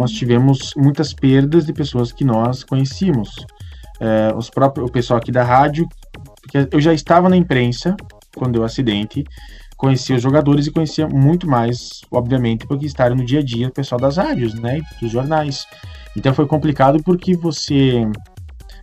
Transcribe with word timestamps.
nós 0.00 0.10
tivemos 0.12 0.72
muitas 0.76 1.12
perdas 1.12 1.66
de 1.66 1.72
pessoas 1.72 2.10
que 2.12 2.24
nós 2.24 2.64
conhecíamos. 2.64 3.30
É, 4.00 4.32
os 4.34 4.48
próprios, 4.48 4.88
o 4.88 4.92
pessoal 4.92 5.18
aqui 5.18 5.30
da 5.30 5.44
rádio, 5.44 5.86
porque 6.40 6.66
eu 6.72 6.80
já 6.80 6.94
estava 6.94 7.28
na 7.28 7.36
imprensa 7.36 7.94
quando 8.34 8.52
deu 8.52 8.62
o 8.62 8.64
acidente, 8.64 9.24
conhecia 9.76 10.16
os 10.16 10.22
jogadores 10.22 10.66
e 10.66 10.70
conhecia 10.70 11.06
muito 11.06 11.48
mais, 11.48 12.00
obviamente, 12.10 12.66
porque 12.66 12.86
estavam 12.86 13.16
no 13.16 13.24
dia 13.24 13.40
a 13.40 13.44
dia 13.44 13.68
o 13.68 13.72
pessoal 13.72 14.00
das 14.00 14.16
rádios, 14.16 14.54
né, 14.54 14.80
dos 15.00 15.10
jornais. 15.10 15.66
Então 16.16 16.32
foi 16.32 16.46
complicado 16.46 17.02
porque 17.02 17.36
você 17.36 18.06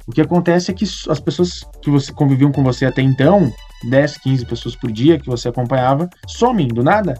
o 0.07 0.11
que 0.11 0.21
acontece 0.21 0.71
é 0.71 0.73
que 0.73 0.85
as 0.85 1.19
pessoas 1.19 1.65
que 1.81 1.89
você 1.89 2.13
conviviam 2.13 2.51
com 2.51 2.63
você 2.63 2.85
até 2.85 3.01
então, 3.01 3.51
10, 3.89 4.17
15 4.19 4.45
pessoas 4.45 4.75
por 4.75 4.89
dia 4.89 5.19
que 5.19 5.27
você 5.27 5.49
acompanhava, 5.49 6.09
somem 6.25 6.67
do 6.67 6.81
nada. 6.81 7.15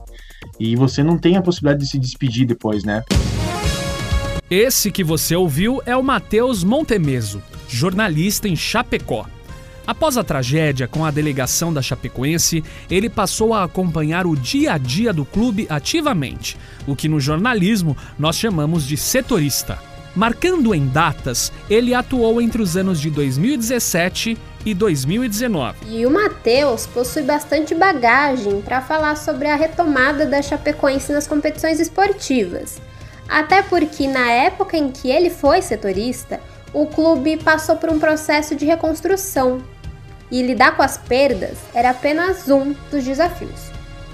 E 0.58 0.76
você 0.76 1.04
não 1.04 1.18
tem 1.18 1.36
a 1.36 1.42
possibilidade 1.42 1.84
de 1.84 1.90
se 1.90 2.00
despedir 2.00 2.46
depois, 2.46 2.86
né? 2.86 3.04
Esse 4.50 4.92
que 4.92 5.04
você 5.04 5.36
ouviu 5.36 5.82
é 5.86 5.94
o 5.94 6.02
Matheus 6.02 6.64
Montemeso, 6.64 7.44
jornalista 7.68 8.48
em 8.48 8.56
Chapecó. 8.56 9.26
Após 9.86 10.16
a 10.16 10.24
tragédia 10.24 10.88
com 10.88 11.04
a 11.04 11.12
delegação 11.12 11.74
da 11.74 11.82
Chapecoense, 11.82 12.64
ele 12.90 13.10
passou 13.10 13.54
a 13.54 13.66
acompanhar 13.66 14.26
o 14.26 14.38
dia 14.38 14.72
a 14.72 14.78
dia 14.78 15.12
do 15.12 15.26
clube 15.26 15.68
ativamente, 15.70 16.58
o 16.88 16.96
que 16.96 17.10
no 17.10 17.20
jornalismo 17.20 17.98
nós 18.18 18.38
chamamos 18.38 18.88
de 18.88 18.96
setorista. 18.96 19.80
Marcando 20.16 20.74
em 20.74 20.88
datas, 20.88 21.52
ele 21.70 21.94
atuou 21.94 22.42
entre 22.42 22.62
os 22.62 22.78
anos 22.78 23.02
de 23.02 23.10
2017 23.10 24.38
e 24.66 24.74
2019. 24.74 25.80
E 25.90 26.06
o 26.06 26.10
Matheus 26.10 26.88
possui 26.88 27.24
bastante 27.24 27.76
bagagem 27.76 28.62
para 28.62 28.82
falar 28.82 29.18
sobre 29.18 29.50
a 29.50 29.58
retomada 29.58 30.26
da 30.26 30.42
Chapecoense 30.42 31.12
nas 31.12 31.28
competições 31.28 31.82
esportivas. 31.82 32.87
Até 33.28 33.62
porque 33.62 34.08
na 34.08 34.32
época 34.32 34.78
em 34.78 34.92
que 34.92 35.10
ele 35.10 35.30
foi 35.30 35.62
setorista, 35.62 36.40
o 36.74 36.86
clube 36.86 37.38
passou 37.38 37.76
por 37.76 37.90
um 37.90 38.00
processo 38.00 38.56
de 38.56 38.66
reconstrução. 38.66 39.62
E 40.30 40.42
lidar 40.42 40.76
com 40.76 40.82
as 40.84 40.98
perdas 40.98 41.58
era 41.74 41.92
apenas 41.92 42.50
um 42.50 42.76
dos 42.92 43.04
desafios. 43.04 43.72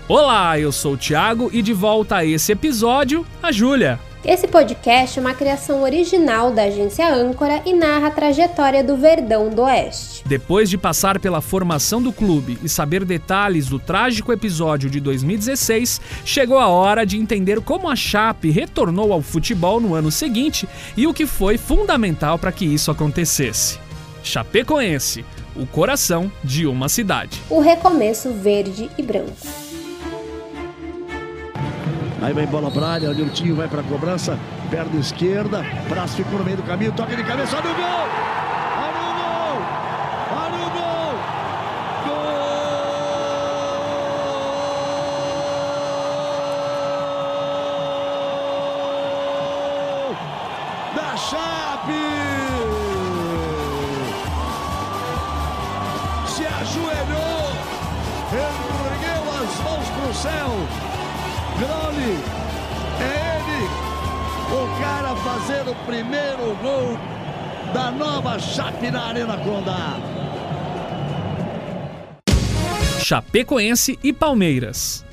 Olá, 0.08 0.60
eu 0.60 0.72
sou 0.72 0.94
o 0.94 0.98
Thiago 0.98 1.50
e 1.52 1.62
de 1.62 1.74
volta 1.74 2.18
a 2.18 2.26
esse 2.26 2.52
episódio, 2.52 3.26
a 3.42 3.52
Júlia. 3.52 4.00
Esse 4.26 4.48
podcast 4.48 5.20
é 5.20 5.22
uma 5.22 5.34
criação 5.34 5.84
original 5.84 6.50
da 6.50 6.64
agência 6.64 7.14
Âncora 7.14 7.62
e 7.66 7.74
narra 7.74 8.08
a 8.08 8.12
trajetória 8.12 8.82
do 8.82 8.96
Verdão 8.96 9.50
do 9.50 9.64
Oeste. 9.64 10.24
Depois 10.26 10.70
de 10.70 10.78
passar 10.78 11.20
pela 11.20 11.42
formação 11.42 12.02
do 12.02 12.14
clube 12.14 12.58
e 12.64 12.70
saber 12.70 13.04
detalhes 13.04 13.68
do 13.68 13.78
trágico 13.78 14.32
episódio 14.32 14.90
de 14.90 15.02
2016, 15.02 16.00
chegou 16.24 16.58
a 16.58 16.70
hora 16.70 17.06
de 17.06 17.18
entender 17.18 17.60
como 17.60 17.90
a 17.90 17.98
Chape 17.98 18.50
retornou 18.50 19.12
ao 19.12 19.22
futebol 19.22 19.82
no 19.82 19.94
ano 19.94 20.10
seguinte 20.10 20.70
e 20.96 21.06
o 21.06 21.14
que 21.14 21.26
foi 21.26 21.58
fundamental 21.58 22.40
para 22.40 22.54
que 22.54 22.64
isso 22.64 22.90
acontecesse. 22.90 23.78
Chapecoense, 24.24 25.26
o 25.54 25.66
coração 25.66 26.32
de 26.42 26.66
uma 26.66 26.88
cidade. 26.88 27.42
O 27.50 27.60
recomeço 27.60 28.32
verde 28.32 28.90
e 28.98 29.04
branco. 29.04 29.63
Aí 32.24 32.34
vem 32.34 32.48
bola 32.48 32.72
pra 32.72 32.88
área, 32.88 33.12
o 33.12 33.30
Tio 33.32 33.54
vai 33.54 33.68
pra 33.68 33.84
cobrança, 33.84 34.40
perna 34.72 34.98
esquerda, 34.98 35.62
braço 35.90 36.16
ficou 36.16 36.40
no 36.40 36.46
meio 36.46 36.56
do 36.56 36.64
caminho, 36.64 36.94
toque 36.94 37.18
de 37.18 37.24
cabeça, 37.26 37.58
olha 37.58 37.70
o 37.70 37.76
gol! 37.76 37.84
O 38.80 39.04
o! 50.12 50.16
Da 50.96 51.18
Chape! 51.18 51.92
Se 56.28 56.46
ajoelhou, 56.46 57.52
ergueu 58.32 59.24
as 59.42 59.60
mãos 59.60 59.90
pro 59.90 60.14
céu, 60.14 60.52
Groli, 61.58 62.18
é 63.00 63.38
ele, 63.38 63.68
o 64.52 64.82
cara 64.82 65.16
fazer 65.18 65.70
o 65.70 65.76
primeiro 65.86 66.56
gol 66.62 66.98
da 67.74 67.92
nova 67.92 68.40
Chape 68.40 68.90
na 68.90 69.08
Arena 69.08 69.38
Condá. 69.38 69.98
Chapecoense 73.04 74.00
e 74.04 74.12
Palmeiras. 74.12 75.06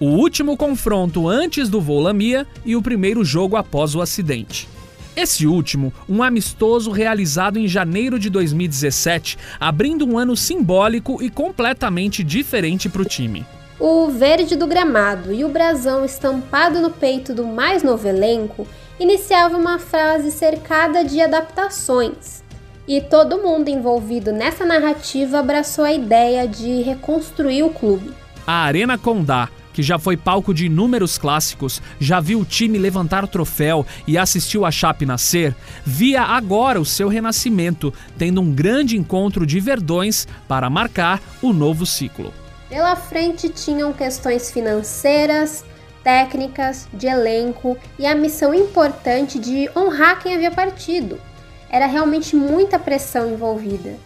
O 0.00 0.06
último 0.06 0.56
confronto 0.56 1.28
antes 1.28 1.68
do 1.68 1.80
voo 1.80 2.00
Lamia 2.00 2.46
e 2.64 2.74
o 2.74 2.82
primeiro 2.82 3.24
jogo 3.24 3.56
após 3.56 3.94
o 3.94 4.00
acidente. 4.00 4.68
Esse 5.14 5.46
último, 5.46 5.92
um 6.08 6.22
amistoso 6.22 6.90
realizado 6.90 7.58
em 7.58 7.68
janeiro 7.68 8.18
de 8.18 8.30
2017, 8.30 9.36
abrindo 9.60 10.06
um 10.06 10.18
ano 10.18 10.34
simbólico 10.34 11.22
e 11.22 11.28
completamente 11.28 12.24
diferente 12.24 12.88
para 12.88 13.02
o 13.02 13.04
time. 13.04 13.44
O 13.84 14.06
verde 14.06 14.54
do 14.54 14.68
gramado 14.68 15.34
e 15.34 15.44
o 15.44 15.48
brasão 15.48 16.04
estampado 16.04 16.80
no 16.80 16.88
peito 16.88 17.34
do 17.34 17.44
mais 17.44 17.82
novo 17.82 18.06
elenco 18.06 18.64
iniciava 18.96 19.56
uma 19.56 19.76
frase 19.76 20.30
cercada 20.30 21.04
de 21.04 21.20
adaptações. 21.20 22.44
E 22.86 23.00
todo 23.00 23.42
mundo 23.42 23.68
envolvido 23.70 24.30
nessa 24.30 24.64
narrativa 24.64 25.40
abraçou 25.40 25.84
a 25.84 25.92
ideia 25.92 26.46
de 26.46 26.80
reconstruir 26.82 27.64
o 27.64 27.70
clube. 27.70 28.12
A 28.46 28.62
Arena 28.62 28.96
Condá, 28.96 29.48
que 29.72 29.82
já 29.82 29.98
foi 29.98 30.16
palco 30.16 30.54
de 30.54 30.66
inúmeros 30.66 31.18
clássicos, 31.18 31.82
já 31.98 32.20
viu 32.20 32.38
o 32.38 32.44
time 32.44 32.78
levantar 32.78 33.24
o 33.24 33.28
troféu 33.28 33.84
e 34.06 34.16
assistiu 34.16 34.64
a 34.64 34.70
Chape 34.70 35.04
nascer, 35.04 35.56
via 35.84 36.22
agora 36.22 36.80
o 36.80 36.84
seu 36.84 37.08
renascimento, 37.08 37.92
tendo 38.16 38.40
um 38.40 38.52
grande 38.52 38.96
encontro 38.96 39.44
de 39.44 39.58
verdões 39.58 40.28
para 40.46 40.70
marcar 40.70 41.20
o 41.42 41.52
novo 41.52 41.84
ciclo. 41.84 42.32
Pela 42.72 42.96
frente 42.96 43.50
tinham 43.50 43.92
questões 43.92 44.50
financeiras, 44.50 45.62
técnicas, 46.02 46.88
de 46.90 47.06
elenco 47.06 47.76
e 47.98 48.06
a 48.06 48.14
missão 48.14 48.54
importante 48.54 49.38
de 49.38 49.68
honrar 49.76 50.22
quem 50.22 50.34
havia 50.34 50.50
partido. 50.50 51.20
Era 51.68 51.84
realmente 51.84 52.34
muita 52.34 52.78
pressão 52.78 53.30
envolvida. 53.30 53.96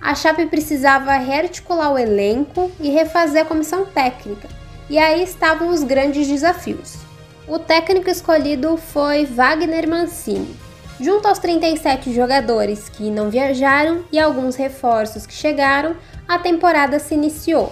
A 0.00 0.14
Chape 0.14 0.46
precisava 0.46 1.12
rearticular 1.18 1.92
o 1.92 1.98
elenco 1.98 2.72
e 2.80 2.88
refazer 2.88 3.42
a 3.42 3.44
comissão 3.44 3.84
técnica, 3.84 4.48
e 4.88 4.98
aí 4.98 5.22
estavam 5.22 5.68
os 5.68 5.82
grandes 5.82 6.26
desafios. 6.26 6.96
O 7.46 7.58
técnico 7.58 8.08
escolhido 8.08 8.78
foi 8.78 9.26
Wagner 9.26 9.86
Mancini. 9.86 10.56
Junto 10.98 11.28
aos 11.28 11.38
37 11.38 12.14
jogadores 12.14 12.88
que 12.88 13.10
não 13.10 13.28
viajaram 13.28 14.06
e 14.10 14.18
alguns 14.18 14.56
reforços 14.56 15.26
que 15.26 15.34
chegaram, 15.34 15.94
a 16.26 16.38
temporada 16.38 16.98
se 16.98 17.12
iniciou 17.12 17.70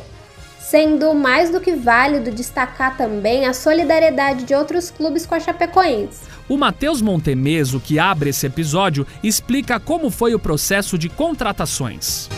sendo 0.65 1.13
mais 1.13 1.51
do 1.51 1.61
que 1.61 1.75
válido 1.75 2.31
destacar 2.31 2.97
também 2.97 3.45
a 3.45 3.53
solidariedade 3.53 4.45
de 4.45 4.55
outros 4.55 4.91
clubes 4.91 5.27
com 5.27 5.35
a 5.35 5.41
Chapecoense. 5.41 6.23
O 6.49 6.57
Matheus 6.57 7.03
Montemeso, 7.03 7.79
que 7.79 7.99
abre 7.99 8.31
esse 8.31 8.47
episódio, 8.47 9.07
explica 9.23 9.79
como 9.79 10.11
foi 10.11 10.35
o 10.35 10.39
processo 10.39 10.97
de 10.97 11.11
contratações. 11.11 12.31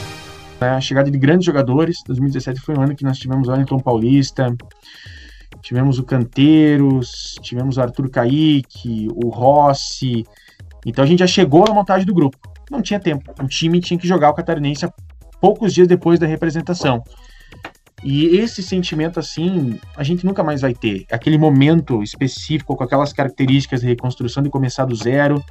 A 0.61 0.81
chegada 0.81 1.09
de 1.09 1.17
grandes 1.17 1.47
jogadores, 1.47 1.99
2017 2.05 2.61
foi 2.61 2.77
um 2.77 2.83
ano 2.83 2.97
que 2.97 3.05
nós 3.05 3.17
tivemos 3.17 3.47
o 3.47 3.53
Wellington 3.53 3.79
Paulista, 3.79 4.53
tivemos 5.63 6.01
o 6.01 6.03
Canteiros, 6.03 7.37
tivemos 7.43 7.77
o 7.77 7.81
Arthur 7.81 8.11
Caíque, 8.11 9.07
o 9.15 9.29
Rossi. 9.29 10.25
Então 10.85 11.05
a 11.05 11.07
gente 11.07 11.21
já 11.21 11.29
chegou 11.29 11.65
na 11.69 11.75
montagem 11.75 12.05
do 12.05 12.15
grupo. 12.15 12.37
Não 12.69 12.83
tinha 12.83 12.99
tempo. 12.99 13.33
O 13.41 13.47
time 13.47 13.81
tinha 13.81 13.99
que 13.99 14.09
jogar 14.09 14.31
o 14.31 14.35
Catarinense 14.35 14.89
poucos 15.41 15.73
dias 15.73 15.87
depois 15.87 16.19
da 16.19 16.27
representação. 16.27 17.05
E 18.09 18.37
esse 18.37 18.63
sentimento, 18.63 19.19
assim, 19.19 19.81
a 19.97 20.05
gente 20.05 20.25
nunca 20.25 20.45
mais 20.45 20.61
vai 20.61 20.73
ter. 20.73 21.05
Aquele 21.11 21.37
momento 21.37 22.05
específico, 22.05 22.77
com 22.77 22.85
aquelas 22.85 23.13
características 23.13 23.81
de 23.81 23.89
reconstrução 23.89 24.45
de 24.45 24.49
começar 24.49 24.85
do 24.85 24.95
zero, 24.95 25.45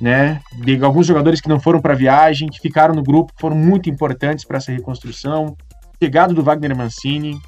né? 0.00 0.40
De 0.56 0.82
alguns 0.82 1.06
jogadores 1.06 1.40
que 1.40 1.48
não 1.48 1.60
foram 1.60 1.80
para 1.80 1.94
viagem, 1.94 2.48
que 2.48 2.58
ficaram 2.58 2.96
no 2.96 3.02
grupo, 3.04 3.32
foram 3.38 3.54
muito 3.54 3.88
importantes 3.88 4.44
para 4.44 4.56
essa 4.56 4.72
reconstrução. 4.72 5.56
Chegado 6.02 6.34
do 6.34 6.42
Wagner 6.42 6.76
Mancini, 6.76 7.38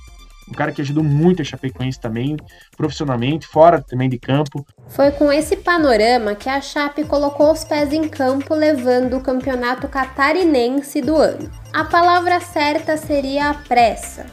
um 0.49 0.53
cara 0.53 0.73
que 0.73 0.81
ajudou 0.81 1.03
muito 1.03 1.43
a 1.43 1.45
Chapecoense 1.45 2.01
também, 2.01 2.37
profissionalmente, 2.77 3.47
fora 3.47 3.83
também 3.83 4.09
de 4.09 4.19
campo. 4.19 4.65
Foi 4.89 5.11
com 5.11 5.33
esse 5.33 5.57
panorama 5.57 6.35
que 6.35 6.49
a 6.49 6.61
Chape 6.61 7.05
colocou 7.05 7.53
os 7.53 7.65
pés 7.65 7.93
em 7.93 8.09
campo 8.09 8.55
levando 8.55 9.17
o 9.17 9.21
campeonato 9.21 9.89
catarinense 9.89 11.01
do 11.01 11.17
ano. 11.17 11.51
A 11.73 11.85
palavra 11.85 12.41
certa 12.41 12.97
seria 12.97 13.51
a 13.51 13.55
pressa. 13.55 14.27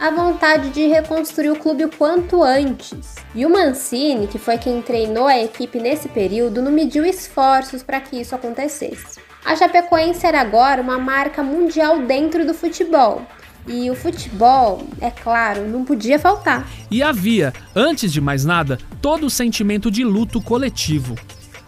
A 0.00 0.10
vontade 0.10 0.70
de 0.70 0.86
reconstruir 0.86 1.50
o 1.50 1.58
clube 1.58 1.84
o 1.84 1.90
quanto 1.94 2.42
antes. 2.42 3.16
E 3.34 3.44
o 3.44 3.50
Mancini, 3.50 4.26
que 4.26 4.38
foi 4.38 4.56
quem 4.56 4.80
treinou 4.80 5.26
a 5.26 5.38
equipe 5.38 5.78
nesse 5.78 6.08
período, 6.08 6.62
não 6.62 6.72
mediu 6.72 7.04
esforços 7.04 7.82
para 7.82 8.00
que 8.00 8.18
isso 8.18 8.34
acontecesse. 8.34 9.20
A 9.44 9.54
Chapecoense 9.54 10.26
era 10.26 10.40
agora 10.40 10.80
uma 10.80 10.98
marca 10.98 11.42
mundial 11.42 12.00
dentro 12.00 12.46
do 12.46 12.54
futebol, 12.54 13.22
E 13.72 13.88
o 13.88 13.94
futebol, 13.94 14.84
é 15.00 15.12
claro, 15.12 15.68
não 15.68 15.84
podia 15.84 16.18
faltar. 16.18 16.68
E 16.90 17.04
havia, 17.04 17.52
antes 17.74 18.12
de 18.12 18.20
mais 18.20 18.44
nada, 18.44 18.76
todo 19.00 19.26
o 19.26 19.30
sentimento 19.30 19.92
de 19.92 20.02
luto 20.02 20.40
coletivo. 20.40 21.14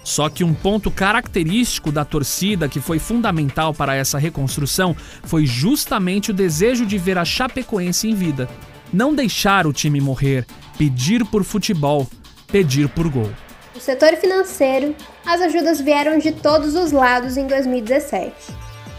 Só 0.02 0.28
que 0.28 0.42
um 0.42 0.52
ponto 0.52 0.90
característico 0.90 1.92
da 1.92 2.04
torcida 2.04 2.68
que 2.68 2.80
foi 2.80 2.98
fundamental 2.98 3.72
para 3.72 3.94
essa 3.94 4.18
reconstrução 4.18 4.96
foi 5.22 5.46
justamente 5.46 6.32
o 6.32 6.34
desejo 6.34 6.84
de 6.84 6.98
ver 6.98 7.16
a 7.16 7.24
Chapecoense 7.24 8.08
em 8.08 8.14
vida. 8.16 8.48
Não 8.92 9.14
deixar 9.14 9.64
o 9.64 9.72
time 9.72 10.00
morrer, 10.00 10.44
pedir 10.76 11.24
por 11.24 11.44
futebol, 11.44 12.08
pedir 12.48 12.88
por 12.88 13.08
gol. 13.08 13.30
No 13.72 13.80
setor 13.80 14.16
financeiro, 14.16 14.96
as 15.24 15.40
ajudas 15.40 15.80
vieram 15.80 16.18
de 16.18 16.32
todos 16.32 16.74
os 16.74 16.90
lados 16.90 17.36
em 17.36 17.46
2017. 17.46 18.34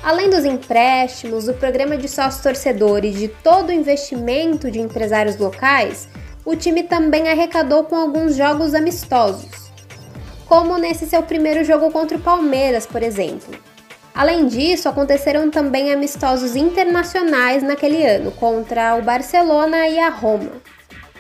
Além 0.04 0.30
dos 0.30 0.44
empréstimos, 0.44 1.46
do 1.46 1.54
programa 1.54 1.96
de 1.96 2.10
sócio-torcedores 2.10 3.16
e 3.16 3.20
de 3.20 3.28
todo 3.30 3.70
o 3.70 3.72
investimento 3.72 4.70
de 4.70 4.82
empresários 4.82 5.38
locais, 5.38 6.10
o 6.44 6.58
time 6.58 6.84
também 6.84 7.30
arrecadou 7.30 7.86
com 7.86 7.96
alguns 7.96 8.36
jogos 8.36 8.74
amistosos, 8.74 9.72
como 10.46 10.78
nesse 10.78 11.06
seu 11.06 11.24
primeiro 11.24 11.64
jogo 11.64 11.90
contra 11.90 12.18
o 12.18 12.22
Palmeiras, 12.22 12.86
por 12.86 13.02
exemplo. 13.02 13.58
Além 14.14 14.46
disso, 14.46 14.90
aconteceram 14.90 15.50
também 15.50 15.94
amistosos 15.94 16.58
internacionais 16.58 17.64
naquele 17.64 18.06
ano 18.06 18.30
contra 18.32 18.96
o 18.96 19.02
Barcelona 19.02 19.88
e 19.88 19.98
a 20.00 20.10
Roma. 20.10 20.52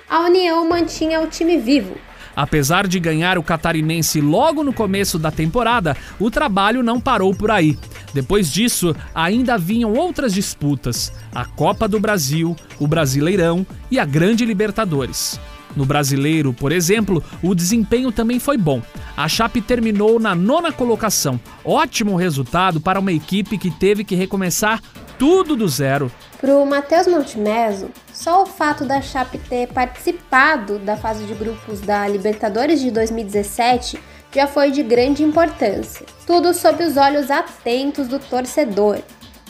A 0.09 0.25
União 0.25 0.67
mantinha 0.67 1.21
o 1.21 1.27
time 1.27 1.55
vivo, 1.55 1.95
Apesar 2.35 2.87
de 2.87 2.99
ganhar 2.99 3.37
o 3.37 3.43
catarinense 3.43 4.19
logo 4.19 4.63
no 4.63 4.73
começo 4.73 5.19
da 5.19 5.31
temporada, 5.31 5.95
o 6.19 6.31
trabalho 6.31 6.81
não 6.81 6.99
parou 6.99 7.33
por 7.33 7.51
aí. 7.51 7.77
Depois 8.13 8.51
disso, 8.51 8.95
ainda 9.13 9.57
vinham 9.57 9.93
outras 9.93 10.33
disputas: 10.33 11.11
a 11.33 11.45
Copa 11.45 11.87
do 11.87 11.99
Brasil, 11.99 12.55
o 12.79 12.87
Brasileirão 12.87 13.65
e 13.89 13.99
a 13.99 14.05
Grande 14.05 14.45
Libertadores. 14.45 15.39
No 15.75 15.85
brasileiro, 15.85 16.53
por 16.53 16.71
exemplo, 16.71 17.23
o 17.41 17.55
desempenho 17.55 18.11
também 18.11 18.39
foi 18.39 18.57
bom. 18.57 18.81
A 19.17 19.27
Chape 19.27 19.61
terminou 19.61 20.19
na 20.19 20.35
nona 20.35 20.71
colocação. 20.71 21.39
Ótimo 21.65 22.15
resultado 22.15 22.79
para 22.79 22.99
uma 22.99 23.11
equipe 23.11 23.57
que 23.57 23.71
teve 23.71 24.03
que 24.03 24.15
recomeçar 24.15 24.81
tudo 25.17 25.55
do 25.55 25.67
zero. 25.67 26.11
Para 26.39 26.55
o 26.57 26.65
Matheus 26.65 27.07
Montemeso, 27.07 27.89
só 28.13 28.43
o 28.43 28.45
fato 28.45 28.85
da 28.85 29.01
Chape 29.01 29.37
ter 29.37 29.67
participado 29.67 30.77
da 30.79 30.95
fase 30.95 31.25
de 31.25 31.33
grupos 31.33 31.81
da 31.81 32.07
Libertadores 32.07 32.79
de 32.79 32.91
2017 32.91 33.99
já 34.31 34.47
foi 34.47 34.71
de 34.71 34.81
grande 34.83 35.23
importância. 35.23 36.05
Tudo 36.25 36.53
sob 36.53 36.83
os 36.83 36.95
olhos 36.95 37.29
atentos 37.29 38.07
do 38.07 38.19
torcedor. 38.19 38.99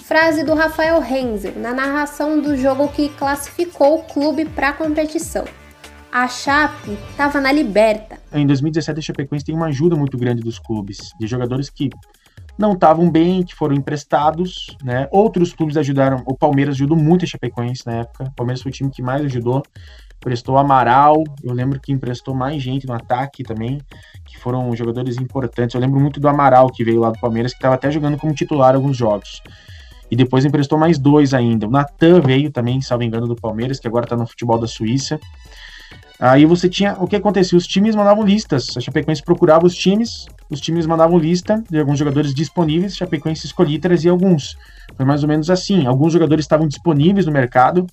Frase 0.04 0.44
do 0.44 0.54
Rafael 0.54 1.00
Renzel 1.00 1.54
na 1.58 1.74
narração 1.74 2.42
do 2.42 2.58
jogo 2.58 2.88
que 2.90 3.10
classificou 3.10 4.00
o 4.00 4.04
clube 4.04 4.46
para 4.46 4.70
a 4.70 4.74
competição. 4.74 5.46
A 6.12 6.28
Chape 6.28 6.98
estava 7.10 7.42
na 7.42 7.52
liberta. 7.52 8.20
Em 8.32 8.46
2017, 8.46 9.00
a 9.00 9.02
Chapecoense 9.02 9.46
tem 9.46 9.56
uma 9.56 9.68
ajuda 9.68 9.96
muito 9.96 10.18
grande 10.18 10.42
dos 10.42 10.60
clubes, 10.60 10.98
de 11.20 11.26
jogadores 11.26 11.70
que 11.70 11.90
não 12.58 12.74
estavam 12.74 13.10
bem, 13.10 13.44
que 13.44 13.56
foram 13.56 13.76
emprestados, 13.76 14.68
né? 14.84 15.08
Outros 15.12 15.54
clubes 15.54 15.76
ajudaram, 15.78 16.22
o 16.26 16.36
Palmeiras 16.36 16.76
ajudou 16.76 16.98
muito 16.98 17.26
a 17.26 17.28
Chapecoense 17.28 17.86
na 17.86 17.94
época. 17.94 18.26
O 18.26 18.36
Palmeiras 18.36 18.62
foi 18.62 18.70
o 18.70 18.74
time 18.74 18.90
que 18.90 19.02
mais 19.02 19.24
ajudou. 19.26 19.64
Prestou 20.20 20.58
Amaral, 20.58 21.22
eu 21.44 21.54
lembro 21.54 21.82
que 21.82 21.92
emprestou 21.92 22.34
mais 22.34 22.62
gente 22.62 22.88
no 22.88 22.94
ataque 22.94 23.44
também, 23.44 23.82
que 24.26 24.38
foram 24.40 24.74
jogadores 24.74 25.18
importantes. 25.18 25.76
Eu 25.76 25.82
lembro 25.82 26.00
muito 26.00 26.20
do 26.20 26.30
Amaral 26.30 26.70
que 26.70 26.84
veio 26.84 27.02
lá 27.02 27.10
do 27.10 27.20
Palmeiras, 27.20 27.52
que 27.52 27.58
estava 27.58 27.76
até 27.76 27.92
jogando 27.92 28.18
como 28.18 28.34
titular 28.34 28.74
alguns 28.74 28.96
jogos. 28.96 29.42
E 30.10 30.16
depois 30.16 30.46
emprestou 30.46 30.78
mais 30.78 30.98
dois 30.98 31.34
ainda. 31.34 31.68
O 31.68 31.72
Natan 31.72 32.22
veio 32.22 32.52
também, 32.52 32.80
salvo 32.82 33.04
engano, 33.04 33.28
do 33.28 33.36
Palmeiras, 33.36 33.80
que 33.80 33.88
agora 33.88 34.06
está 34.06 34.16
no 34.16 34.28
futebol 34.28 34.60
da 34.60 34.68
Suíça. 34.68 35.20
Aí 36.20 36.46
você 36.46 36.70
tinha. 36.70 36.94
O 37.00 37.08
que 37.08 37.16
acontecia? 37.16 37.58
Os 37.58 37.68
times 37.68 37.96
mandavam 37.96 38.24
listas. 38.24 38.78
A 38.78 38.80
Chapecoense 38.80 39.22
procurava 39.22 39.66
os 39.66 39.76
times, 39.76 40.26
os 40.50 40.60
times 40.60 40.86
mandavam 40.86 41.18
lista 41.18 41.64
de 41.70 41.80
alguns 41.80 41.98
jogadores 41.98 42.34
disponíveis, 42.34 42.96
Chapecoense 42.96 43.46
escolhia 43.46 43.78
e 43.78 43.80
trazia 43.80 44.12
alguns. 44.12 44.58
Foi 44.96 45.06
mais 45.06 45.24
ou 45.24 45.30
menos 45.30 45.50
assim. 45.50 45.86
Alguns 45.86 46.14
jogadores 46.14 46.44
estavam 46.44 46.68
disponíveis 46.68 47.26
no 47.26 47.32
mercado, 47.32 47.88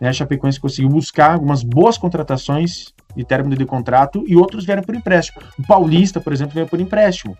né? 0.00 0.08
a 0.08 0.12
Chapecoense 0.12 0.60
conseguiu 0.60 0.90
buscar 0.90 1.32
algumas 1.32 1.62
boas 1.62 1.98
contratações 1.98 2.92
de 3.16 3.24
término 3.24 3.56
de 3.56 3.64
contrato 3.64 4.24
e 4.26 4.36
outros 4.36 4.64
vieram 4.64 4.82
por 4.82 4.94
empréstimo. 4.94 5.42
O 5.58 5.66
Paulista, 5.66 6.20
por 6.20 6.32
exemplo, 6.32 6.54
veio 6.54 6.66
por 6.66 6.80
empréstimo. 6.80 7.36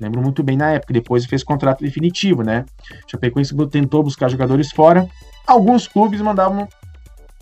Lembro 0.00 0.22
muito 0.22 0.42
bem 0.42 0.56
na 0.56 0.70
época, 0.70 0.92
depois 0.92 1.26
fez 1.26 1.42
contrato 1.42 1.82
definitivo, 1.82 2.42
né? 2.42 2.64
Chapecoense 3.06 3.54
tentou 3.68 4.02
buscar 4.02 4.28
jogadores 4.28 4.70
fora. 4.70 5.08
Alguns 5.46 5.88
clubes 5.88 6.20
mandavam 6.20 6.68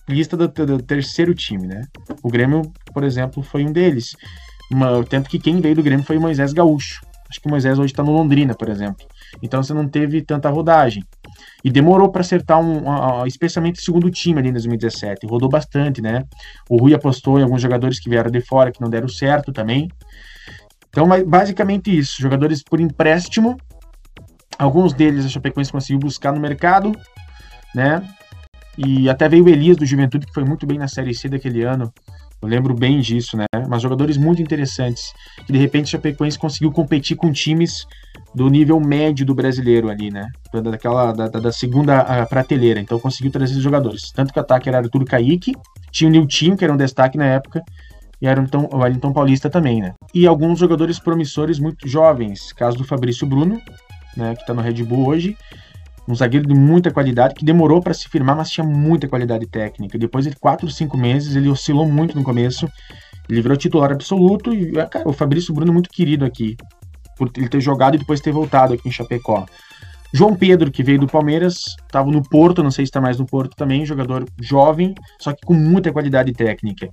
lista 0.08 0.36
do, 0.36 0.48
do, 0.48 0.82
terceiro 0.82 1.34
time, 1.34 1.66
né? 1.66 1.82
O 2.22 2.30
Grêmio, 2.30 2.62
por 2.94 3.04
exemplo, 3.04 3.42
foi 3.42 3.64
um 3.64 3.72
deles. 3.72 4.16
Uma, 4.70 5.04
tanto 5.04 5.30
que 5.30 5.38
quem 5.38 5.60
veio 5.60 5.76
do 5.76 5.82
Grêmio 5.82 6.04
foi 6.04 6.16
o 6.16 6.20
Moisés 6.20 6.52
Gaúcho. 6.52 7.00
Acho 7.28 7.40
que 7.40 7.48
o 7.48 7.50
Moisés 7.50 7.78
hoje 7.78 7.92
está 7.92 8.02
no 8.02 8.12
Londrina, 8.12 8.54
por 8.54 8.68
exemplo. 8.68 9.06
Então 9.42 9.62
você 9.62 9.74
não 9.74 9.88
teve 9.88 10.22
tanta 10.22 10.48
rodagem. 10.48 11.02
E 11.64 11.70
demorou 11.70 12.10
para 12.10 12.20
acertar 12.20 12.60
um, 12.60 12.88
um, 12.88 13.26
especialmente 13.26 13.80
o 13.80 13.82
segundo 13.82 14.10
time 14.10 14.38
ali 14.38 14.48
em 14.48 14.52
2017. 14.52 15.26
Rodou 15.26 15.48
bastante, 15.48 16.00
né? 16.00 16.24
O 16.68 16.76
Rui 16.76 16.94
apostou 16.94 17.38
em 17.38 17.42
alguns 17.42 17.60
jogadores 17.60 17.98
que 17.98 18.08
vieram 18.08 18.30
de 18.30 18.40
fora 18.40 18.70
que 18.70 18.80
não 18.80 18.88
deram 18.88 19.08
certo 19.08 19.52
também. 19.52 19.88
Então, 20.88 21.06
basicamente 21.26 21.96
isso. 21.96 22.22
Jogadores 22.22 22.62
por 22.62 22.80
empréstimo. 22.80 23.56
Alguns 24.58 24.92
deles 24.94 25.26
a 25.26 25.28
Chapecoense 25.28 25.72
conseguiu 25.72 25.98
buscar 25.98 26.32
no 26.32 26.40
mercado, 26.40 26.92
né? 27.74 28.02
E 28.78 29.08
até 29.08 29.28
veio 29.28 29.44
o 29.44 29.48
Elias 29.48 29.76
do 29.76 29.84
Juventude, 29.84 30.26
que 30.26 30.32
foi 30.32 30.44
muito 30.44 30.66
bem 30.66 30.78
na 30.78 30.88
Série 30.88 31.14
C 31.14 31.28
daquele 31.28 31.62
ano. 31.62 31.92
Eu 32.42 32.48
lembro 32.48 32.74
bem 32.74 33.00
disso, 33.00 33.36
né? 33.36 33.46
Mas 33.68 33.82
jogadores 33.82 34.16
muito 34.16 34.42
interessantes. 34.42 35.12
Que 35.46 35.52
de 35.52 35.58
repente 35.58 35.84
a 35.84 35.90
Chapecoense 35.92 36.38
conseguiu 36.38 36.70
competir 36.70 37.16
com 37.16 37.32
times 37.32 37.86
do 38.34 38.48
nível 38.48 38.78
médio 38.78 39.24
do 39.24 39.34
brasileiro 39.34 39.88
ali, 39.88 40.10
né? 40.10 40.28
Daquela, 40.52 41.12
da, 41.12 41.28
da 41.28 41.52
segunda 41.52 42.26
prateleira. 42.26 42.78
Então 42.80 42.98
conseguiu 42.98 43.30
trazer 43.30 43.52
esses 43.52 43.62
jogadores. 43.62 44.12
Tanto 44.12 44.32
que 44.32 44.38
o 44.38 44.42
ataque 44.42 44.68
era 44.68 44.78
Arthur 44.78 45.04
Kaique, 45.04 45.52
tinha 45.90 46.08
o 46.08 46.10
Niltinho, 46.10 46.56
que 46.56 46.64
era 46.64 46.72
um 46.72 46.76
destaque 46.76 47.16
na 47.16 47.26
época, 47.26 47.62
e 48.20 48.26
era 48.26 48.40
então, 48.40 48.68
o 48.72 48.78
Wellington 48.78 49.12
Paulista 49.12 49.50
também, 49.50 49.80
né? 49.80 49.94
E 50.14 50.26
alguns 50.26 50.58
jogadores 50.58 50.98
promissores 50.98 51.58
muito 51.58 51.88
jovens. 51.88 52.52
Caso 52.52 52.76
do 52.76 52.84
Fabrício 52.84 53.26
Bruno, 53.26 53.60
né? 54.16 54.34
Que 54.34 54.46
tá 54.46 54.54
no 54.54 54.62
Red 54.62 54.82
Bull 54.84 55.06
hoje 55.06 55.36
um 56.08 56.14
zagueiro 56.14 56.46
de 56.46 56.54
muita 56.54 56.90
qualidade, 56.90 57.34
que 57.34 57.44
demorou 57.44 57.82
para 57.82 57.94
se 57.94 58.08
firmar, 58.08 58.36
mas 58.36 58.50
tinha 58.50 58.66
muita 58.66 59.08
qualidade 59.08 59.46
técnica. 59.46 59.98
Depois 59.98 60.24
de 60.24 60.34
quatro, 60.36 60.70
cinco 60.70 60.96
meses, 60.96 61.34
ele 61.36 61.48
oscilou 61.48 61.86
muito 61.86 62.16
no 62.16 62.22
começo, 62.22 62.68
ele 63.28 63.42
virou 63.42 63.56
titular 63.56 63.92
absoluto, 63.92 64.54
e 64.54 64.78
é, 64.78 64.86
cara, 64.86 65.08
o 65.08 65.12
Fabrício 65.12 65.52
Bruno 65.52 65.70
é 65.70 65.74
muito 65.74 65.90
querido 65.90 66.24
aqui, 66.24 66.56
por 67.16 67.30
ele 67.36 67.48
ter 67.48 67.60
jogado 67.60 67.96
e 67.96 67.98
depois 67.98 68.20
ter 68.20 68.32
voltado 68.32 68.74
aqui 68.74 68.88
em 68.88 68.92
Chapecó. 68.92 69.46
João 70.12 70.34
Pedro, 70.34 70.70
que 70.70 70.82
veio 70.82 71.00
do 71.00 71.06
Palmeiras, 71.06 71.76
estava 71.84 72.10
no 72.10 72.22
Porto, 72.22 72.62
não 72.62 72.70
sei 72.70 72.86
se 72.86 72.90
está 72.90 73.00
mais 73.00 73.18
no 73.18 73.26
Porto 73.26 73.56
também, 73.56 73.84
jogador 73.84 74.24
jovem, 74.40 74.94
só 75.20 75.32
que 75.32 75.44
com 75.44 75.52
muita 75.52 75.92
qualidade 75.92 76.32
técnica. 76.32 76.88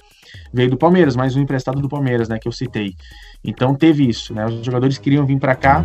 Veio 0.52 0.72
do 0.72 0.78
Palmeiras, 0.78 1.16
mais 1.16 1.36
um 1.36 1.42
emprestado 1.42 1.80
do 1.80 1.88
Palmeiras, 1.88 2.28
né, 2.28 2.40
que 2.40 2.48
eu 2.48 2.52
citei. 2.52 2.96
Então 3.44 3.76
teve 3.76 4.08
isso, 4.08 4.34
né? 4.34 4.46
Os 4.46 4.66
jogadores 4.66 4.98
queriam 4.98 5.26
vir 5.26 5.40
para 5.40 5.56
cá. 5.56 5.84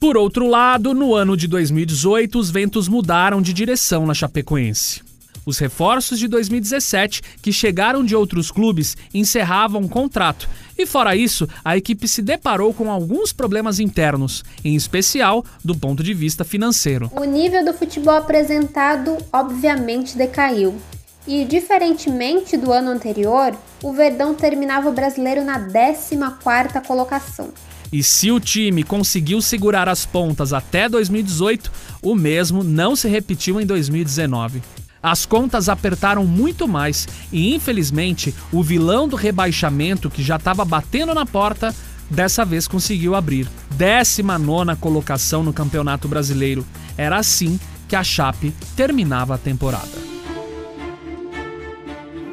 Por 0.00 0.16
outro 0.16 0.48
lado, 0.48 0.94
no 0.94 1.14
ano 1.14 1.36
de 1.36 1.46
2018, 1.46 2.38
os 2.38 2.50
ventos 2.50 2.88
mudaram 2.88 3.42
de 3.42 3.52
direção 3.52 4.06
na 4.06 4.14
Chapecoense. 4.14 5.02
Os 5.44 5.58
reforços 5.58 6.18
de 6.18 6.26
2017, 6.26 7.20
que 7.42 7.52
chegaram 7.52 8.02
de 8.02 8.16
outros 8.16 8.50
clubes, 8.50 8.96
encerravam 9.12 9.82
o 9.82 9.88
contrato. 9.90 10.48
E 10.78 10.86
fora 10.86 11.14
isso, 11.14 11.46
a 11.62 11.76
equipe 11.76 12.08
se 12.08 12.22
deparou 12.22 12.72
com 12.72 12.90
alguns 12.90 13.30
problemas 13.30 13.78
internos, 13.78 14.42
em 14.64 14.74
especial 14.74 15.44
do 15.62 15.76
ponto 15.76 16.02
de 16.02 16.14
vista 16.14 16.44
financeiro. 16.44 17.12
O 17.14 17.24
nível 17.24 17.62
do 17.62 17.74
futebol 17.74 18.16
apresentado 18.16 19.18
obviamente 19.30 20.16
decaiu. 20.16 20.80
E, 21.26 21.44
diferentemente 21.44 22.56
do 22.56 22.72
ano 22.72 22.90
anterior, 22.90 23.54
o 23.82 23.92
Verdão 23.92 24.32
terminava 24.32 24.88
o 24.88 24.92
brasileiro 24.92 25.44
na 25.44 25.60
14ª 25.60 26.82
colocação. 26.86 27.50
E 27.92 28.02
se 28.02 28.30
o 28.30 28.38
time 28.38 28.82
conseguiu 28.82 29.42
segurar 29.42 29.88
as 29.88 30.06
pontas 30.06 30.52
até 30.52 30.88
2018, 30.88 31.72
o 32.02 32.14
mesmo 32.14 32.62
não 32.62 32.94
se 32.94 33.08
repetiu 33.08 33.60
em 33.60 33.66
2019. 33.66 34.62
As 35.02 35.24
contas 35.24 35.68
apertaram 35.68 36.24
muito 36.24 36.68
mais 36.68 37.08
e, 37.32 37.54
infelizmente, 37.54 38.34
o 38.52 38.62
vilão 38.62 39.08
do 39.08 39.16
rebaixamento 39.16 40.10
que 40.10 40.22
já 40.22 40.36
estava 40.36 40.64
batendo 40.64 41.14
na 41.14 41.24
porta 41.24 41.74
dessa 42.10 42.44
vez 42.44 42.68
conseguiu 42.68 43.14
abrir. 43.14 43.48
19 43.70 44.76
colocação 44.76 45.42
no 45.42 45.52
Campeonato 45.52 46.06
Brasileiro. 46.06 46.66
Era 46.98 47.16
assim 47.16 47.58
que 47.88 47.96
a 47.96 48.04
Chape 48.04 48.52
terminava 48.76 49.34
a 49.34 49.38
temporada. 49.38 50.09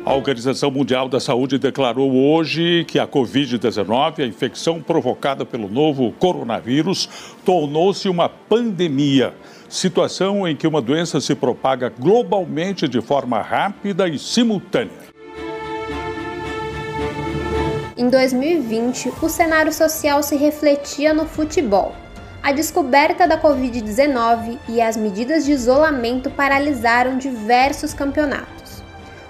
A 0.08 0.14
Organização 0.14 0.72
Mundial 0.72 1.10
da 1.10 1.20
Saúde 1.20 1.60
declarou 1.60 2.16
hoje 2.16 2.86
que 2.88 2.98
a 2.98 3.06
Covid-19, 3.06 4.24
a 4.24 4.26
infecção 4.26 4.82
provocada 4.82 5.46
pelo 5.46 5.68
novo 5.68 6.14
coronavírus, 6.14 7.10
tornou-se 7.44 8.08
uma 8.08 8.30
pandemia. 8.30 9.34
situação 9.68 10.48
em 10.48 10.56
que 10.56 10.66
uma 10.66 10.82
doença 10.82 11.20
se 11.20 11.36
propaga 11.36 11.90
globalmente 12.00 12.88
de 12.88 13.02
forma 13.02 13.42
rápida 13.42 14.08
e 14.08 14.18
simultânea. 14.18 14.94
Em 17.98 18.10
2020, 18.10 19.12
o 19.22 19.28
cenário 19.28 19.74
social 19.74 20.24
se 20.24 20.38
refletia 20.38 21.14
no 21.14 21.26
futebol. 21.26 21.94
A 22.42 22.54
descoberta 22.54 23.28
da 23.28 23.38
Covid-19 23.38 24.58
e 24.70 24.80
as 24.80 24.96
medidas 24.96 25.44
de 25.44 25.52
isolamento 25.52 26.30
paralisaram 26.30 27.18
diversos 27.18 27.94
campeonatos. 27.94 28.67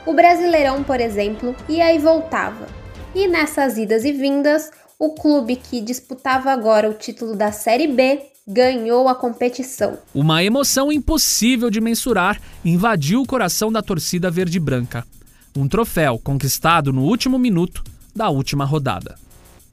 O 0.07 0.13
Brasileirão, 0.13 0.85
por 0.85 1.01
exemplo, 1.01 1.53
ia 1.67 1.93
e 1.93 1.99
voltava. 1.99 2.65
E 3.13 3.27
nessas 3.27 3.77
idas 3.77 4.05
e 4.05 4.13
vindas, 4.13 4.71
o 4.97 5.09
clube 5.09 5.57
que 5.57 5.81
disputava 5.81 6.49
agora 6.49 6.89
o 6.89 6.93
título 6.93 7.35
da 7.35 7.51
Série 7.51 7.87
B 7.87 8.21
ganhou 8.47 9.09
a 9.09 9.15
competição. 9.15 9.97
Uma 10.15 10.41
emoção 10.41 10.93
impossível 10.93 11.69
de 11.69 11.81
mensurar 11.81 12.41
invadiu 12.63 13.21
o 13.21 13.27
coração 13.27 13.69
da 13.69 13.81
torcida 13.81 14.31
verde-branca. 14.31 15.05
Um 15.53 15.67
troféu 15.67 16.17
conquistado 16.17 16.93
no 16.93 17.03
último 17.03 17.37
minuto 17.37 17.83
da 18.15 18.29
última 18.29 18.63
rodada. 18.63 19.15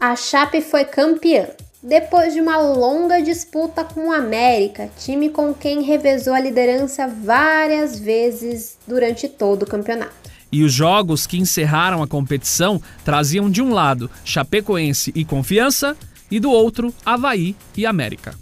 A 0.00 0.16
Chape 0.16 0.60
foi 0.60 0.84
campeã. 0.84 1.46
Depois 1.86 2.32
de 2.32 2.40
uma 2.40 2.56
longa 2.56 3.20
disputa 3.20 3.84
com 3.84 4.08
o 4.08 4.12
América, 4.12 4.88
time 4.98 5.28
com 5.28 5.52
quem 5.52 5.82
revezou 5.82 6.32
a 6.32 6.40
liderança 6.40 7.06
várias 7.06 7.98
vezes 7.98 8.78
durante 8.88 9.28
todo 9.28 9.64
o 9.64 9.66
campeonato. 9.66 10.14
E 10.50 10.64
os 10.64 10.72
jogos 10.72 11.26
que 11.26 11.36
encerraram 11.36 12.02
a 12.02 12.08
competição 12.08 12.80
traziam 13.04 13.50
de 13.50 13.60
um 13.60 13.74
lado 13.74 14.10
Chapecoense 14.24 15.12
e 15.14 15.26
Confiança 15.26 15.94
e 16.30 16.40
do 16.40 16.50
outro 16.50 16.90
Havaí 17.04 17.54
e 17.76 17.84
América. 17.84 18.34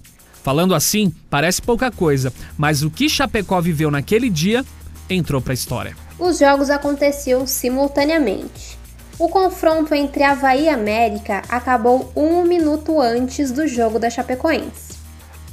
Falando 0.44 0.72
assim, 0.72 1.12
parece 1.28 1.60
pouca 1.60 1.90
coisa, 1.90 2.32
mas 2.56 2.84
o 2.84 2.90
que 2.92 3.08
Chapecó 3.08 3.60
viveu 3.60 3.90
naquele 3.90 4.30
dia 4.30 4.64
entrou 5.10 5.40
para 5.40 5.52
a 5.52 5.54
história. 5.54 5.96
Os 6.16 6.38
jogos 6.38 6.70
aconteciam 6.70 7.44
simultaneamente. 7.44 8.81
O 9.18 9.28
confronto 9.28 9.94
entre 9.94 10.22
Havaí 10.22 10.64
e 10.64 10.68
América 10.68 11.42
acabou 11.48 12.10
um 12.16 12.44
minuto 12.44 13.00
antes 13.00 13.52
do 13.52 13.68
jogo 13.68 13.98
da 13.98 14.08
Chapecoense. 14.08 14.94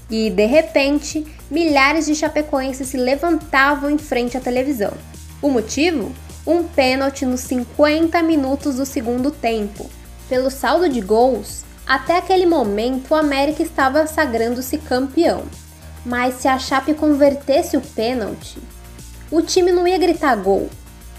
E, 0.09 0.29
de 0.29 0.45
repente, 0.45 1.25
milhares 1.51 2.05
de 2.05 2.15
chapecoenses 2.15 2.87
se 2.87 2.97
levantavam 2.97 3.91
em 3.91 3.97
frente 3.97 4.37
à 4.37 4.39
televisão. 4.39 4.93
O 5.41 5.49
motivo? 5.49 6.11
Um 6.47 6.63
pênalti 6.63 7.25
nos 7.25 7.41
50 7.41 8.23
minutos 8.23 8.77
do 8.77 8.85
segundo 8.85 9.29
tempo. 9.29 9.87
Pelo 10.27 10.49
saldo 10.49 10.89
de 10.89 11.01
gols, 11.01 11.63
até 11.85 12.17
aquele 12.17 12.45
momento 12.45 13.11
o 13.11 13.15
América 13.15 13.61
estava 13.61 14.07
sagrando-se 14.07 14.77
campeão. 14.77 15.43
Mas 16.05 16.35
se 16.35 16.47
a 16.47 16.57
Chape 16.57 16.93
convertesse 16.93 17.75
o 17.75 17.81
pênalti, 17.81 18.57
o 19.29 19.41
time 19.41 19.71
não 19.71 19.87
ia 19.87 19.97
gritar 19.97 20.35
gol, 20.37 20.69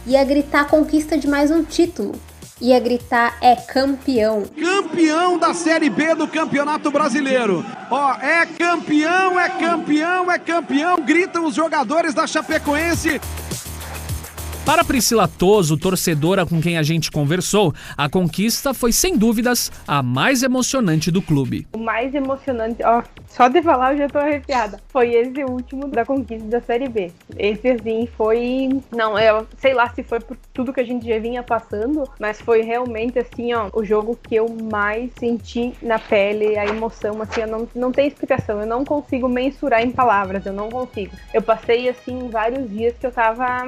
ia 0.07 0.25
gritar 0.25 0.67
conquista 0.67 1.17
de 1.17 1.29
mais 1.29 1.51
um 1.51 1.63
título, 1.63 2.19
ia 2.61 2.79
gritar 2.79 3.37
é 3.41 3.57
campeão. 3.57 4.45
Campeão 4.59 5.39
da 5.39 5.55
Série 5.55 5.89
B 5.89 6.15
do 6.15 6.29
Campeonato 6.29 6.91
Brasileiro. 6.91 7.65
Ó, 7.91 8.15
é 8.15 8.47
campeão, 8.47 9.39
é 9.39 9.49
campeão, 9.49 10.31
é 10.31 10.39
campeão, 10.39 11.01
gritam 11.01 11.47
os 11.47 11.55
jogadores 11.55 12.15
da 12.15 12.27
Chapecoense. 12.27 13.21
Para 14.65 14.85
Priscila 14.85 15.27
Toso, 15.27 15.77
torcedora 15.77 16.45
com 16.45 16.61
quem 16.61 16.77
a 16.77 16.83
gente 16.83 17.11
conversou, 17.11 17.75
a 17.97 18.09
conquista 18.09 18.75
foi 18.75 18.93
sem 18.93 19.17
dúvidas 19.17 19.73
a 19.89 20.03
mais 20.03 20.43
emocionante 20.43 21.11
do 21.11 21.23
clube. 21.23 21.67
O 21.73 21.79
mais 21.79 22.15
emocionante, 22.15 22.83
ó, 22.85 23.03
só 23.27 23.49
de 23.49 23.63
falar 23.63 23.95
eu 23.95 23.99
já 23.99 24.09
tô 24.09 24.19
arrepiada. 24.19 24.79
Foi 24.91 25.13
esse 25.15 25.43
último 25.45 25.89
da 25.89 26.05
conquista 26.05 26.47
da 26.47 26.61
Série 26.61 26.89
B. 26.89 27.11
Esse 27.39 27.69
assim 27.69 28.07
foi, 28.17 28.69
não, 28.95 29.19
eu 29.19 29.47
sei 29.59 29.73
lá 29.73 29.89
se 29.89 30.03
foi 30.03 30.21
por 30.21 30.37
tudo 30.53 30.73
que 30.73 30.81
a 30.81 30.85
gente 30.85 31.09
já 31.09 31.19
vinha 31.19 31.43
passando, 31.43 32.05
mas 32.21 32.41
foi 32.41 32.63
realmente 32.63 33.19
assim, 33.19 33.53
ó, 33.55 33.71
o 33.73 33.83
jogo 33.83 34.17
que 34.23 34.37
eu 34.37 34.47
mais 34.71 35.11
senti 35.19 35.73
na 35.83 35.99
pele, 35.99 36.59
a 36.59 36.67
emoção, 36.67 37.21
assim, 37.23 37.45
não, 37.47 37.67
não 37.75 37.91
tem 37.91 38.07
explicação, 38.07 38.61
eu 38.61 38.67
não 38.67 38.85
consigo 38.85 39.29
mensurar 39.29 39.83
em 39.83 39.91
palavras, 39.91 40.45
eu 40.45 40.53
não 40.53 40.69
consigo. 40.69 41.17
Eu 41.33 41.43
passei 41.43 41.89
assim 41.89 42.29
vários 42.29 42.69
dias 42.71 42.95
que 43.01 43.07
eu 43.07 43.11
tava 43.11 43.65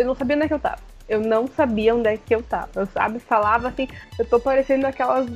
eu 0.00 0.06
não 0.06 0.14
sabia 0.14 0.36
onde 0.36 0.44
é 0.44 0.48
que 0.48 0.54
eu 0.54 0.58
tava. 0.58 0.90
Eu 1.08 1.20
não 1.20 1.48
sabia 1.48 1.94
onde 1.94 2.08
é 2.08 2.16
que 2.16 2.34
eu 2.34 2.42
tava. 2.42 2.70
Eu 2.76 2.86
sabe, 2.86 3.18
falava 3.18 3.68
assim, 3.68 3.88
eu 4.18 4.24
tô 4.24 4.38
parecendo 4.38 4.86
aquelas, 4.86 5.26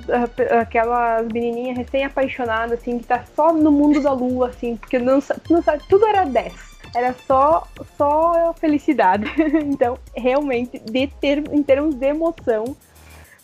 aquelas 0.61 1.27
menininhas 1.33 1.77
recém-apaixonadas, 1.79 2.81
assim, 2.81 2.99
que 2.99 3.07
tá 3.07 3.25
só 3.35 3.53
no 3.53 3.73
mundo 3.73 4.01
da 4.01 4.13
lua, 4.13 4.49
assim, 4.49 4.77
porque 4.77 4.99
não, 4.99 5.21
não 5.51 5.63
sabe, 5.63 5.83
tudo 5.89 6.07
era 6.07 6.25
10 6.25 6.75
era 6.95 7.15
só 7.27 7.67
só 7.99 8.55
felicidade. 8.55 9.25
então, 9.67 9.99
realmente, 10.15 10.79
de 10.79 11.09
ter, 11.09 11.39
em 11.53 11.63
termos 11.63 11.97
de 11.97 12.07
emoção, 12.07 12.77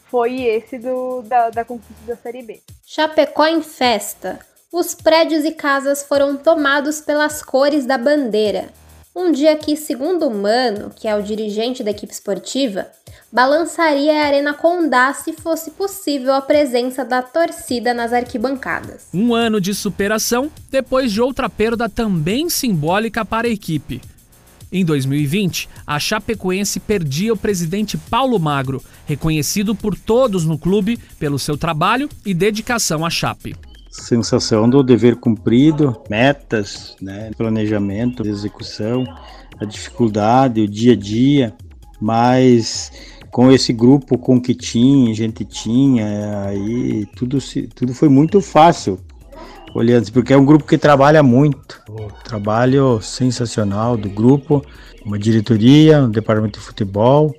foi 0.04 0.42
esse 0.42 0.78
do, 0.78 1.22
da, 1.22 1.50
da 1.50 1.64
conquista 1.64 2.04
da 2.06 2.16
Série 2.16 2.42
B. 2.42 2.62
Chapecó 2.84 3.46
em 3.46 3.62
festa. 3.62 4.38
Os 4.72 4.94
prédios 4.94 5.44
e 5.44 5.52
casas 5.52 6.04
foram 6.04 6.36
tomados 6.36 7.00
pelas 7.00 7.42
cores 7.42 7.84
da 7.86 7.98
bandeira. 7.98 8.68
Um 9.22 9.32
dia 9.32 9.54
que, 9.54 9.76
segundo 9.76 10.26
o 10.26 10.34
Mano, 10.34 10.90
que 10.96 11.06
é 11.06 11.14
o 11.14 11.22
dirigente 11.22 11.84
da 11.84 11.90
equipe 11.90 12.10
esportiva, 12.10 12.86
balançaria 13.30 14.14
a 14.14 14.24
Arena 14.24 14.54
Condá 14.54 15.12
se 15.12 15.34
fosse 15.34 15.72
possível 15.72 16.32
a 16.32 16.40
presença 16.40 17.04
da 17.04 17.20
torcida 17.20 17.92
nas 17.92 18.14
arquibancadas. 18.14 19.08
Um 19.12 19.34
ano 19.34 19.60
de 19.60 19.74
superação 19.74 20.50
depois 20.70 21.12
de 21.12 21.20
outra 21.20 21.50
perda 21.50 21.86
também 21.86 22.48
simbólica 22.48 23.22
para 23.22 23.46
a 23.46 23.50
equipe. 23.50 24.00
Em 24.72 24.86
2020, 24.86 25.68
a 25.86 25.98
Chapecoense 25.98 26.80
perdia 26.80 27.34
o 27.34 27.36
presidente 27.36 27.98
Paulo 27.98 28.38
Magro, 28.38 28.82
reconhecido 29.04 29.74
por 29.74 29.98
todos 29.98 30.46
no 30.46 30.58
clube 30.58 30.98
pelo 31.18 31.38
seu 31.38 31.58
trabalho 31.58 32.08
e 32.24 32.32
dedicação 32.32 33.04
à 33.04 33.10
Chape 33.10 33.54
sensação 33.90 34.70
do 34.70 34.82
dever 34.84 35.16
cumprido, 35.16 36.00
metas, 36.08 36.96
né, 37.02 37.30
planejamento, 37.36 38.26
execução, 38.26 39.04
a 39.58 39.64
dificuldade, 39.64 40.60
o 40.60 40.68
dia 40.68 40.92
a 40.92 40.96
dia, 40.96 41.54
mas 42.00 42.92
com 43.30 43.50
esse 43.50 43.72
grupo 43.72 44.16
com 44.16 44.40
que 44.40 44.54
tinha, 44.54 45.12
gente 45.14 45.44
tinha, 45.44 46.46
aí 46.46 47.06
tudo, 47.16 47.38
tudo 47.74 47.92
foi 47.92 48.08
muito 48.08 48.40
fácil, 48.40 48.98
olhando, 49.74 50.10
porque 50.12 50.32
é 50.32 50.36
um 50.36 50.44
grupo 50.44 50.64
que 50.64 50.78
trabalha 50.78 51.22
muito, 51.22 51.82
o 51.88 52.08
trabalho 52.24 53.00
sensacional 53.02 53.96
do 53.96 54.08
grupo, 54.08 54.64
uma 55.04 55.18
diretoria, 55.18 56.02
um 56.02 56.10
departamento 56.10 56.58
de 56.58 56.64
futebol, 56.64 57.34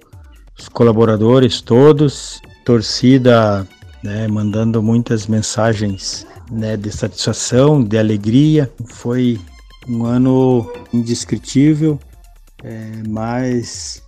os 0.58 0.68
colaboradores 0.68 1.62
todos, 1.62 2.42
torcida 2.66 3.68
né, 4.04 4.28
mandando 4.28 4.82
muitas 4.82 5.28
mensagens 5.28 6.26
né, 6.52 6.76
de 6.76 6.92
satisfação, 6.92 7.84
de 7.84 7.98
alegria. 7.98 8.72
Foi 8.86 9.40
um 9.88 10.06
ano 10.06 10.72
indescritível, 10.94 12.00
é, 12.64 13.04
mas 13.08 14.04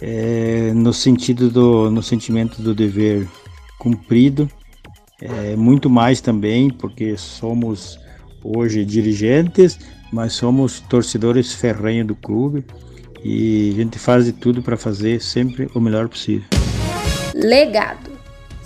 é, 0.00 0.72
no 0.74 0.92
sentido 0.92 1.50
do, 1.50 1.90
no 1.90 2.02
sentimento 2.02 2.62
do 2.62 2.74
dever 2.74 3.26
cumprido, 3.78 4.50
é, 5.20 5.56
muito 5.56 5.90
mais 5.90 6.20
também, 6.20 6.70
porque 6.70 7.16
somos 7.16 7.98
hoje 8.42 8.84
dirigentes, 8.84 9.78
mas 10.12 10.32
somos 10.32 10.80
torcedores 10.80 11.52
ferrenhos 11.52 12.06
do 12.06 12.14
clube 12.14 12.64
e 13.22 13.72
a 13.74 13.76
gente 13.82 13.98
faz 13.98 14.26
de 14.26 14.32
tudo 14.32 14.62
para 14.62 14.76
fazer 14.76 15.20
sempre 15.20 15.68
o 15.74 15.80
melhor 15.80 16.08
possível. 16.08 16.46
Legado 17.34 18.17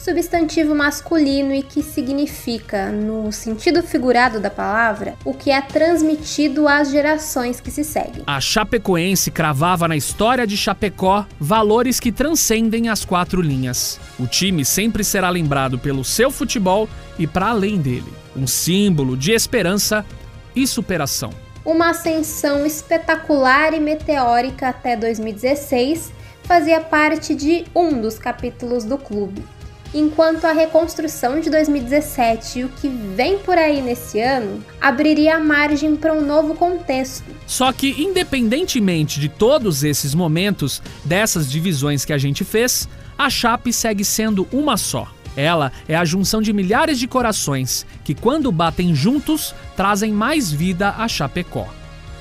substantivo 0.03 0.75
masculino 0.75 1.55
e 1.55 1.63
que 1.63 1.81
significa, 1.81 2.91
no 2.91 3.31
sentido 3.31 3.85
figurado 3.85 4.41
da 4.41 4.51
palavra, 4.51 5.15
o 5.25 5.33
que 5.33 5.49
é 5.49 5.63
transmitido 5.63 6.67
às 6.67 6.91
gerações 6.91 7.61
que 7.61 7.71
se 7.71 7.85
seguem. 7.85 8.25
A 8.27 8.41
Chapecoense 8.41 9.31
cravava 9.31 9.87
na 9.87 9.97
história 9.97 10.45
de 10.45 10.57
Chapecó 10.57 11.25
valores 11.39 12.01
que 12.01 12.11
transcendem 12.11 12.89
as 12.89 13.05
quatro 13.05 13.41
linhas. 13.41 14.01
O 14.19 14.27
time 14.27 14.65
sempre 14.65 15.05
será 15.05 15.31
lembrado 15.31 15.79
pelo 15.79 16.03
seu 16.03 16.33
futebol 16.33 16.89
e 17.17 17.25
para 17.25 17.51
além 17.51 17.81
dele, 17.81 18.13
um 18.37 18.47
símbolo 18.47 19.17
de 19.17 19.31
esperança 19.31 20.05
e 20.55 20.67
superação. 20.67 21.31
Uma 21.65 21.91
ascensão 21.91 22.67
espetacular 22.67 23.73
e 23.73 23.79
meteórica 23.79 24.69
até 24.69 24.97
2016 24.97 26.13
fazia 26.43 26.81
parte 26.81 27.37
de 27.37 27.65
um 27.73 28.01
dos 28.01 28.19
capítulos 28.19 28.83
do 28.83 28.99
clube 28.99 29.45
enquanto 29.95 30.45
a 30.45 30.53
reconstrução 30.53 31.41
de 31.41 31.51
2017 31.51 32.59
e 32.59 32.65
o 32.65 32.69
que 32.69 32.89
vem 32.89 33.39
por 33.39 33.59
aí 33.59 33.83
nesse 33.83 34.21
ano 34.21 34.65
abriria 34.81 35.39
margem 35.39 35.95
para 35.97 36.13
um 36.13 36.25
novo 36.25 36.55
contexto. 36.55 37.25
Só 37.47 37.73
que, 37.73 38.03
independentemente 38.03 39.21
de 39.21 39.29
todos 39.29 39.85
esses 39.85 40.15
momentos, 40.15 40.83
dessas 41.05 41.51
divisões 41.51 42.05
que 42.05 42.13
a 42.13 42.19
gente 42.19 42.45
fez, 42.45 42.89
a 43.19 43.29
Chape 43.29 43.73
segue 43.73 44.05
sendo 44.05 44.49
uma 44.53 44.77
só. 44.77 45.09
Ela 45.37 45.73
é 45.89 45.95
a 45.97 46.05
junção 46.05 46.43
de 46.43 46.53
milhares 46.53 46.99
de 46.99 47.07
corações 47.07 47.87
que, 48.05 48.15
quando 48.15 48.53
batem 48.53 48.95
juntos, 48.95 49.55
trazem 49.77 50.13
mais 50.13 50.51
vida 50.53 50.91
a 50.91 51.09
Chapecó. 51.09 51.69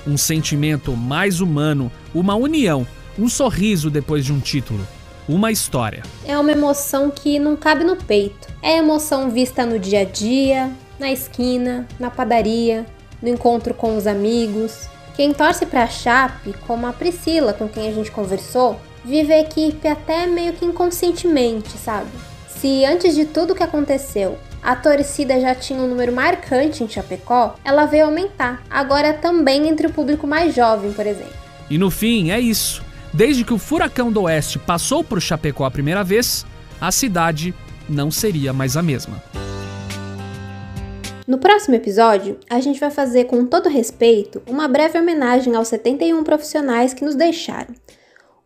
Um 0.08 0.18
sentimento 0.18 0.96
mais 0.96 1.42
humano, 1.42 1.92
uma 2.14 2.36
união, 2.36 2.88
um 3.20 3.28
sorriso 3.28 3.90
depois 3.90 4.26
de 4.26 4.32
um 4.32 4.40
título, 4.40 4.88
uma 5.28 5.52
história. 5.52 6.04
É 6.26 6.38
uma 6.38 6.52
emoção 6.52 7.10
que 7.10 7.40
não 7.40 7.56
cabe 7.56 7.84
no 7.84 7.96
peito. 7.96 8.48
É 8.62 8.78
emoção 8.78 9.30
vista 9.30 9.66
no 9.66 9.80
dia 9.80 10.02
a 10.02 10.04
dia, 10.04 10.72
na 11.00 11.12
esquina, 11.12 11.88
na 12.00 12.10
padaria, 12.10 12.86
no 13.22 13.30
encontro 13.30 13.74
com 13.74 13.96
os 13.96 14.08
amigos. 14.08 14.88
Quem 15.16 15.34
torce 15.34 15.66
para 15.66 15.84
a 15.84 15.88
Chape, 15.88 16.54
como 16.66 16.88
a 16.88 16.94
Priscila, 16.94 17.54
com 17.54 17.68
quem 17.68 17.88
a 17.88 17.94
gente 17.94 18.12
conversou, 18.12 18.80
vive 19.04 19.34
a 19.34 19.40
equipe 19.42 19.88
até 19.88 20.26
meio 20.26 20.54
que 20.54 20.66
inconscientemente, 20.66 21.78
sabe? 21.78 22.10
Se 22.48 22.86
antes 22.86 23.16
de 23.16 23.26
tudo 23.26 23.56
que 23.56 23.64
aconteceu 23.64 24.38
a 24.62 24.76
torcida 24.76 25.40
já 25.40 25.56
tinha 25.56 25.80
um 25.80 25.88
número 25.88 26.14
marcante 26.14 26.84
em 26.84 26.90
Chapecó, 26.90 27.56
ela 27.66 27.86
veio 27.86 28.06
aumentar, 28.06 28.62
agora 28.70 29.14
também 29.14 29.68
entre 29.68 29.88
o 29.88 29.92
público 29.92 30.28
mais 30.28 30.54
jovem, 30.54 30.94
por 30.94 31.08
exemplo. 31.08 31.34
E 31.70 31.78
no 31.78 31.90
fim, 31.90 32.30
é 32.30 32.40
isso. 32.40 32.84
Desde 33.14 33.44
que 33.44 33.54
o 33.54 33.58
Furacão 33.58 34.10
do 34.10 34.22
Oeste 34.22 34.58
passou 34.58 35.04
por 35.04 35.22
Chapecó 35.22 35.66
a 35.66 35.72
primeira 35.72 36.02
vez, 36.02 36.46
a 36.80 36.92
cidade 36.92 37.54
não 37.90 38.10
seria 38.10 38.54
mais 38.54 38.78
a 38.78 38.82
mesma. 38.82 39.22
No 41.28 41.38
próximo 41.38 41.76
episódio, 41.76 42.40
a 42.50 42.62
gente 42.62 42.80
vai 42.80 42.90
fazer 42.90 43.26
com 43.26 43.46
todo 43.46 43.68
respeito 43.68 44.42
uma 44.48 44.68
breve 44.68 44.98
homenagem 44.98 45.56
aos 45.56 45.68
71 45.68 46.24
profissionais 46.24 46.94
que 46.94 47.04
nos 47.04 47.16
deixaram, 47.16 47.76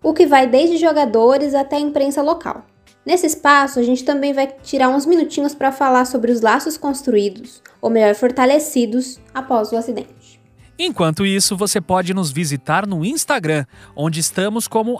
o 0.02 0.14
que 0.14 0.26
vai 0.26 0.48
desde 0.48 0.78
jogadores 0.78 1.54
até 1.54 1.76
a 1.76 1.80
imprensa 1.80 2.24
local. 2.24 2.66
Nesse 3.06 3.28
espaço, 3.28 3.80
a 3.80 3.84
gente 3.84 4.04
também 4.04 4.34
vai 4.34 4.48
tirar 4.64 4.90
uns 4.90 5.06
minutinhos 5.06 5.54
para 5.54 5.72
falar 5.72 6.06
sobre 6.06 6.32
os 6.32 6.42
laços 6.42 6.76
construídos, 6.76 7.62
ou 7.80 7.92
melhor, 7.92 8.16
fortalecidos, 8.16 9.20
após 9.32 9.72
o 9.72 9.78
acidente. 9.78 10.35
Enquanto 10.78 11.26
isso, 11.26 11.56
você 11.56 11.80
pode 11.80 12.14
nos 12.14 12.32
visitar 12.32 12.86
no 12.86 13.06
Instagram, 13.06 13.66
onde 13.96 14.20
estamos 14.20 14.68
como 14.68 15.00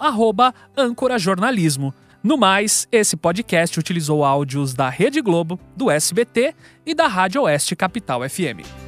@ancorajornalismo. 0.76 1.94
No 2.24 2.38
mais, 2.38 2.88
esse 2.92 3.16
podcast 3.16 3.80
utilizou 3.80 4.24
áudios 4.24 4.74
da 4.74 4.90
Rede 4.90 5.22
Globo, 5.22 5.60
do 5.76 5.92
SBT 5.92 6.56
e 6.86 6.96
da 6.96 7.08
Rádio 7.08 7.44
Oeste 7.44 7.76
Capital 7.76 8.28
FM. 8.28 8.85